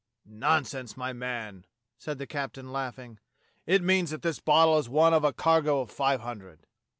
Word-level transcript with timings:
"Nonsense, 0.25 0.97
my 0.97 1.13
man," 1.13 1.63
said 1.99 2.17
the 2.17 2.25
captain, 2.25 2.71
laughing. 2.73 3.19
"It 3.67 3.83
means 3.83 4.09
that 4.09 4.23
this 4.23 4.39
bottle 4.39 4.79
is 4.79 4.89
one 4.89 5.13
of 5.13 5.23
a 5.23 5.31
cargo 5.31 5.79
of 5.79 5.91
^ve 5.91 6.19
hundred." 6.21 6.65